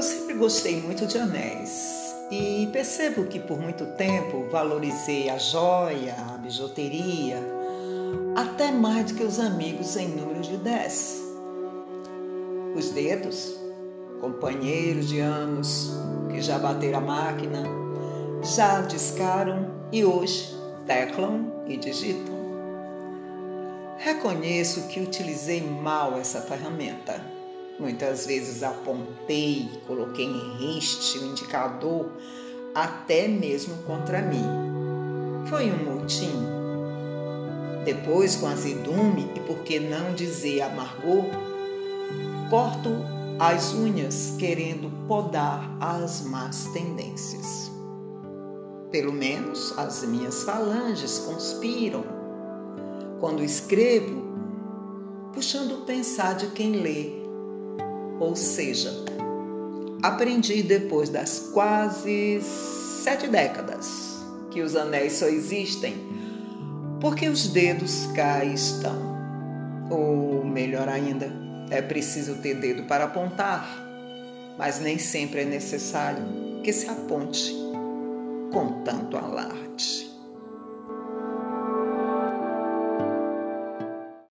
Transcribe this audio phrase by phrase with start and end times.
[0.00, 6.36] Sempre gostei muito de anéis e percebo que por muito tempo valorizei a joia, a
[6.36, 7.38] bijuteria,
[8.36, 11.22] até mais do que os amigos em número de dez.
[12.76, 13.56] Os dedos,
[14.20, 15.92] companheiros de anos
[16.28, 17.62] que já bateram a máquina,
[18.42, 20.54] já discaram e hoje
[20.86, 22.34] teclam e digitam.
[23.96, 27.43] Reconheço que utilizei mal essa ferramenta.
[27.78, 32.08] Muitas vezes apontei, coloquei em riste o indicador
[32.74, 34.44] até mesmo contra mim.
[35.48, 36.32] Foi um motim.
[37.84, 41.24] Depois, com azedume e por que não dizer amargor,
[42.48, 42.90] corto
[43.38, 47.70] as unhas querendo podar as más tendências.
[48.90, 52.04] Pelo menos as minhas falanges conspiram.
[53.18, 54.22] Quando escrevo,
[55.32, 57.23] puxando o pensar de quem lê.
[58.20, 58.90] Ou seja,
[60.02, 64.18] aprendi depois das quase sete décadas
[64.50, 65.94] que os anéis só existem
[67.00, 69.14] porque os dedos cá estão.
[69.90, 71.30] Ou melhor ainda,
[71.70, 73.68] é preciso ter dedo para apontar,
[74.56, 76.24] mas nem sempre é necessário
[76.62, 77.54] que se aponte
[78.52, 80.13] com tanto alarde.